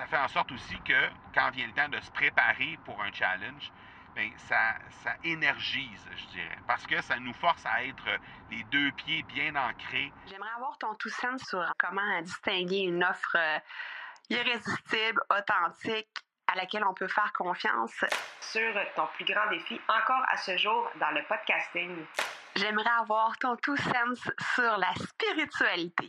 ça 0.00 0.06
fait 0.06 0.16
en 0.16 0.28
sorte 0.28 0.50
aussi 0.52 0.78
que 0.80 1.08
quand 1.34 1.50
vient 1.50 1.66
le 1.66 1.74
temps 1.74 1.88
de 1.88 2.00
se 2.00 2.10
préparer 2.12 2.78
pour 2.86 2.98
un 3.02 3.12
challenge, 3.12 3.70
bien, 4.14 4.30
ça, 4.38 4.74
ça 5.02 5.12
énergise, 5.24 6.08
je 6.16 6.26
dirais, 6.28 6.58
parce 6.66 6.86
que 6.86 7.02
ça 7.02 7.18
nous 7.18 7.34
force 7.34 7.66
à 7.66 7.84
être 7.84 8.06
les 8.50 8.64
deux 8.64 8.90
pieds 8.92 9.22
bien 9.24 9.54
ancrés. 9.56 10.10
J'aimerais 10.26 10.52
avoir 10.56 10.78
ton 10.78 10.94
tout 10.94 11.10
sens 11.10 11.42
sur 11.42 11.62
comment 11.78 12.22
distinguer 12.22 12.78
une 12.78 13.04
offre 13.04 13.36
euh, 13.36 13.58
irrésistible, 14.30 15.20
authentique, 15.28 16.08
à 16.46 16.56
laquelle 16.56 16.84
on 16.84 16.94
peut 16.94 17.08
faire 17.08 17.32
confiance. 17.34 18.02
Sur 18.40 18.72
ton 18.96 19.06
plus 19.16 19.26
grand 19.26 19.50
défi 19.50 19.78
encore 19.86 20.24
à 20.28 20.38
ce 20.38 20.56
jour 20.56 20.90
dans 20.98 21.10
le 21.10 21.22
podcasting. 21.24 22.06
J'aimerais 22.56 22.90
avoir 22.98 23.36
ton 23.36 23.54
tout 23.56 23.76
sens 23.76 24.30
sur 24.54 24.78
la 24.78 24.94
spiritualité. 24.94 26.08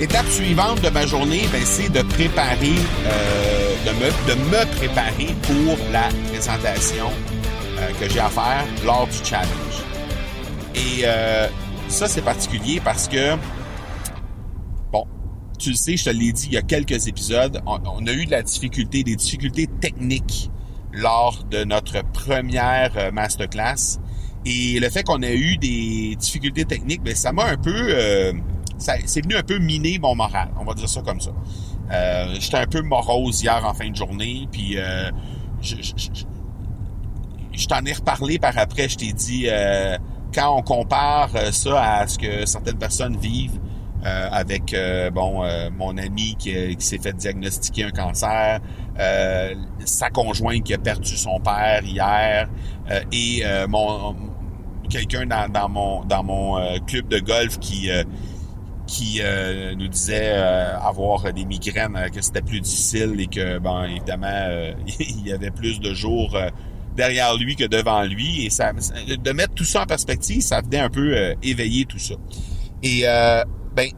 L'étape 0.00 0.28
suivante 0.28 0.80
de 0.80 0.90
ma 0.90 1.06
journée, 1.06 1.42
ben, 1.50 1.60
c'est 1.64 1.88
de 1.88 2.02
préparer, 2.02 2.76
euh, 3.04 3.74
de, 3.84 3.90
me, 3.98 4.28
de 4.28 4.40
me 4.48 4.76
préparer 4.76 5.34
pour 5.42 5.76
la 5.90 6.08
présentation 6.28 7.06
euh, 7.78 7.90
que 7.98 8.08
j'ai 8.08 8.20
à 8.20 8.28
faire 8.28 8.64
lors 8.84 9.08
du 9.08 9.18
challenge. 9.24 9.48
Et 10.76 11.02
euh, 11.02 11.48
ça, 11.88 12.06
c'est 12.06 12.22
particulier 12.22 12.80
parce 12.84 13.08
que, 13.08 13.34
bon, 14.92 15.04
tu 15.58 15.70
le 15.70 15.74
sais, 15.74 15.96
je 15.96 16.04
te 16.04 16.10
l'ai 16.10 16.32
dit 16.32 16.46
il 16.46 16.52
y 16.52 16.58
a 16.58 16.62
quelques 16.62 17.08
épisodes, 17.08 17.60
on, 17.66 17.80
on, 17.84 18.06
a 18.06 18.12
eu 18.12 18.24
de 18.24 18.30
la 18.30 18.42
difficulté, 18.42 19.02
des 19.02 19.16
difficultés 19.16 19.66
techniques 19.66 20.48
lors 20.92 21.42
de 21.50 21.64
notre 21.64 22.04
première 22.12 22.92
euh, 22.96 23.10
masterclass. 23.10 23.98
Et 24.44 24.78
le 24.78 24.88
fait 24.90 25.02
qu'on 25.02 25.22
ait 25.22 25.36
eu 25.36 25.56
des 25.56 26.14
difficultés 26.14 26.64
techniques, 26.66 27.02
ben, 27.02 27.16
ça 27.16 27.32
m'a 27.32 27.46
un 27.46 27.56
peu... 27.56 28.32
C'est 28.78 29.22
venu 29.22 29.36
un 29.36 29.42
peu 29.42 29.58
miner 29.58 29.98
mon 29.98 30.14
moral, 30.14 30.50
on 30.58 30.64
va 30.64 30.74
dire 30.74 30.88
ça 30.88 31.02
comme 31.02 31.20
ça. 31.20 31.30
Euh, 31.90 32.36
J'étais 32.38 32.58
un 32.58 32.66
peu 32.66 32.82
morose 32.82 33.42
hier 33.42 33.64
en 33.64 33.74
fin 33.74 33.90
de 33.90 33.96
journée, 33.96 34.48
puis 34.50 34.78
euh, 34.78 35.10
je, 35.60 35.76
je, 35.76 35.92
je, 35.96 36.24
je 37.52 37.66
t'en 37.66 37.84
ai 37.84 37.92
reparlé 37.92 38.38
par 38.38 38.56
après, 38.56 38.88
je 38.88 38.96
t'ai 38.96 39.12
dit, 39.12 39.46
euh, 39.48 39.96
quand 40.34 40.56
on 40.56 40.62
compare 40.62 41.30
euh, 41.34 41.52
ça 41.52 41.82
à 41.82 42.06
ce 42.06 42.18
que 42.18 42.46
certaines 42.46 42.78
personnes 42.78 43.16
vivent 43.16 43.58
euh, 44.04 44.28
avec, 44.30 44.72
euh, 44.74 45.10
bon, 45.10 45.42
mon 45.76 45.96
ami 45.98 46.36
qui, 46.38 46.76
qui 46.76 46.86
s'est 46.86 46.98
fait 46.98 47.14
diagnostiquer 47.14 47.84
un 47.84 47.90
cancer, 47.90 48.60
sa 49.84 50.10
conjointe 50.10 50.62
qui 50.64 50.74
a 50.74 50.78
perdu 50.78 51.16
son 51.16 51.40
père 51.40 51.82
hier, 51.84 52.48
et 53.12 53.42
mon 53.68 54.14
quelqu'un 54.88 55.26
dans, 55.26 55.48
dans, 55.52 55.68
mon 55.68 56.04
dans 56.04 56.22
mon 56.22 56.80
club 56.86 57.08
de 57.08 57.18
golf 57.18 57.58
qui 57.58 57.90
qui 58.88 59.20
euh, 59.20 59.74
nous 59.76 59.86
disait 59.86 60.32
euh, 60.32 60.78
avoir 60.80 61.32
des 61.32 61.44
migraines, 61.44 61.94
euh, 61.94 62.08
que 62.08 62.22
c'était 62.22 62.40
plus 62.40 62.60
difficile 62.60 63.20
et 63.20 63.26
que, 63.26 63.58
bon, 63.58 63.84
évidemment, 63.84 64.48
il 64.98 65.28
y 65.28 65.32
avait 65.32 65.50
plus 65.50 65.78
de 65.78 65.94
jours 65.94 66.36
derrière 66.96 67.36
lui 67.36 67.54
que 67.54 67.66
devant 67.66 68.02
lui. 68.02 68.46
Et 68.46 68.50
ça, 68.50 68.72
de 68.72 69.32
mettre 69.32 69.54
tout 69.54 69.64
ça 69.64 69.82
en 69.82 69.86
perspective, 69.86 70.40
ça 70.40 70.62
venait 70.62 70.80
un 70.80 70.88
peu 70.88 71.14
éveiller 71.42 71.84
tout 71.84 71.98
ça. 71.98 72.14
Et, 72.82 73.02
ben, 73.76 73.90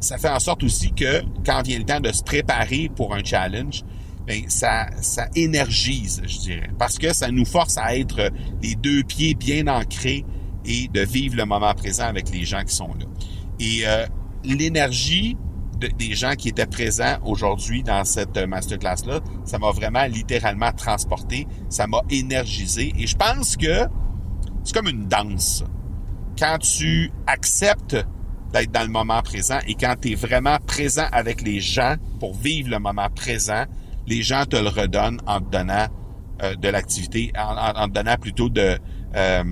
ça 0.00 0.18
fait 0.18 0.28
en 0.28 0.40
sorte 0.40 0.64
aussi 0.64 0.92
que 0.92 1.22
quand 1.46 1.62
vient 1.62 1.78
le 1.78 1.84
temps 1.84 2.00
de 2.00 2.12
se 2.12 2.22
préparer 2.22 2.90
pour 2.94 3.14
un 3.14 3.22
challenge, 3.24 3.82
ben, 4.26 4.42
ça, 4.48 4.86
ça 5.00 5.28
énergise, 5.36 6.22
je 6.26 6.38
dirais, 6.38 6.70
parce 6.78 6.98
que 6.98 7.14
ça 7.14 7.30
nous 7.30 7.44
force 7.44 7.78
à 7.78 7.96
être 7.96 8.30
les 8.62 8.74
deux 8.74 9.04
pieds 9.04 9.34
bien 9.34 9.68
ancrés 9.68 10.24
et 10.66 10.88
de 10.88 11.00
vivre 11.00 11.36
le 11.36 11.44
moment 11.44 11.74
présent 11.74 12.04
avec 12.04 12.30
les 12.30 12.44
gens 12.44 12.64
qui 12.64 12.74
sont 12.74 12.88
là. 12.88 13.06
Et 13.60 13.82
euh, 13.86 14.06
l'énergie 14.44 15.36
de, 15.78 15.88
des 15.88 16.14
gens 16.14 16.34
qui 16.34 16.48
étaient 16.48 16.66
présents 16.66 17.18
aujourd'hui 17.24 17.82
dans 17.82 18.04
cette 18.04 18.36
masterclass-là, 18.36 19.20
ça 19.44 19.58
m'a 19.58 19.70
vraiment 19.70 20.04
littéralement 20.04 20.72
transporté, 20.72 21.46
ça 21.68 21.86
m'a 21.86 22.02
énergisé. 22.10 22.92
Et 22.96 23.06
je 23.06 23.16
pense 23.16 23.56
que 23.56 23.86
c'est 24.64 24.74
comme 24.74 24.88
une 24.88 25.06
danse. 25.06 25.64
Quand 26.38 26.58
tu 26.58 27.12
acceptes 27.26 27.96
d'être 28.52 28.70
dans 28.72 28.82
le 28.82 28.88
moment 28.88 29.22
présent 29.22 29.58
et 29.66 29.74
quand 29.74 29.94
tu 30.00 30.12
es 30.12 30.14
vraiment 30.14 30.58
présent 30.66 31.06
avec 31.12 31.42
les 31.42 31.60
gens 31.60 31.96
pour 32.20 32.34
vivre 32.34 32.70
le 32.70 32.78
moment 32.78 33.08
présent, 33.14 33.64
les 34.06 34.22
gens 34.22 34.44
te 34.44 34.56
le 34.56 34.68
redonnent 34.68 35.20
en 35.26 35.40
te 35.40 35.50
donnant 35.50 35.86
euh, 36.42 36.54
de 36.56 36.68
l'activité, 36.68 37.32
en, 37.36 37.56
en, 37.56 37.82
en, 37.82 37.88
te 37.88 37.92
donnant 37.92 38.16
plutôt 38.16 38.48
de... 38.48 38.78
Euh, 39.14 39.44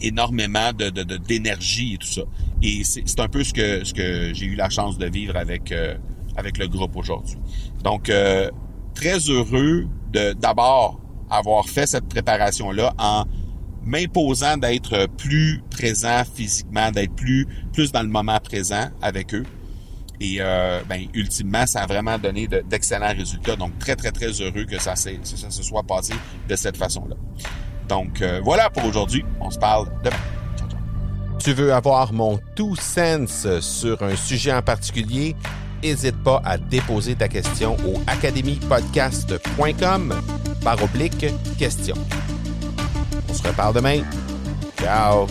énormément 0.00 0.72
de, 0.72 0.90
d'énergie 1.18 1.90
de, 1.90 1.94
et 1.94 1.98
tout 1.98 2.06
ça. 2.06 2.22
Et 2.62 2.82
c'est, 2.84 3.20
un 3.20 3.28
peu 3.28 3.44
ce 3.44 3.52
que, 3.52 3.84
ce 3.84 3.94
que 3.94 4.32
j'ai 4.34 4.46
eu 4.46 4.54
la 4.54 4.70
chance 4.70 4.98
de 4.98 5.06
vivre 5.06 5.36
avec, 5.36 5.72
euh, 5.72 5.94
avec 6.36 6.58
le 6.58 6.68
groupe 6.68 6.96
aujourd'hui. 6.96 7.36
Donc, 7.82 8.08
euh, 8.08 8.50
très 8.94 9.18
heureux 9.18 9.86
de 10.12 10.32
d'abord 10.32 11.00
avoir 11.30 11.68
fait 11.68 11.86
cette 11.86 12.08
préparation-là 12.08 12.94
en 12.98 13.24
m'imposant 13.84 14.56
d'être 14.56 15.06
plus 15.18 15.62
présent 15.70 16.22
physiquement, 16.24 16.90
d'être 16.90 17.14
plus, 17.14 17.46
plus 17.72 17.92
dans 17.92 18.02
le 18.02 18.08
moment 18.08 18.38
présent 18.40 18.88
avec 19.02 19.34
eux. 19.34 19.44
Et 20.20 20.36
euh, 20.38 20.80
ben, 20.88 21.06
ultimement, 21.12 21.66
ça 21.66 21.82
a 21.82 21.86
vraiment 21.86 22.18
donné 22.18 22.46
d'excellents 22.46 23.14
résultats. 23.14 23.56
Donc, 23.56 23.78
très, 23.78 23.96
très, 23.96 24.12
très 24.12 24.30
heureux 24.40 24.64
que 24.64 24.80
ça, 24.80 24.94
ça 24.96 25.10
se 25.50 25.62
soit 25.62 25.82
passé 25.82 26.14
de 26.48 26.56
cette 26.56 26.76
façon-là. 26.76 27.16
Donc 27.88 28.22
euh, 28.22 28.40
voilà 28.42 28.70
pour 28.70 28.84
aujourd'hui. 28.84 29.24
On 29.40 29.50
se 29.50 29.58
parle 29.58 29.88
demain. 30.02 30.16
Ciao, 30.56 30.68
ciao. 30.68 30.78
Tu 31.38 31.52
veux 31.52 31.72
avoir 31.72 32.12
mon 32.12 32.38
tout 32.54 32.76
sens 32.76 33.46
sur 33.60 34.02
un 34.02 34.14
sujet 34.16 34.52
en 34.52 34.62
particulier? 34.62 35.36
N'hésite 35.82 36.22
pas 36.22 36.40
à 36.44 36.56
déposer 36.56 37.14
ta 37.14 37.28
question 37.28 37.76
au 37.86 38.00
academypodcast.com 38.06 40.14
par 40.62 40.82
oblique 40.82 41.26
question. 41.58 41.94
On 43.28 43.34
se 43.34 43.46
reparle 43.46 43.74
demain. 43.74 44.00
Ciao! 44.80 45.26